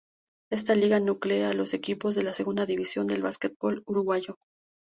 Esta 0.51 0.73
liga 0.73 0.99
nuclea 0.99 1.49
a 1.51 1.53
los 1.53 1.75
equipos 1.75 2.15
de 2.15 2.23
la 2.23 2.33
Segunda 2.33 2.65
División 2.65 3.05
del 3.05 3.21
básquetbol 3.21 3.83
uruguayo. 3.85 4.39